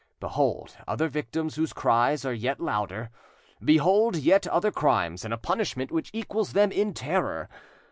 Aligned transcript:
Behold 0.19 0.75
other 0.87 1.07
victims 1.07 1.53
whose 1.57 1.73
cries 1.73 2.25
are 2.25 2.33
yet 2.33 2.59
louder, 2.59 3.11
behold 3.63 4.15
yet 4.15 4.47
other 4.47 4.71
crimes 4.71 5.23
and 5.23 5.31
a 5.31 5.37
punishment 5.37 5.91
which 5.91 6.09
equals 6.11 6.53
them 6.53 6.71
in 6.71 6.91
terror! 6.91 7.47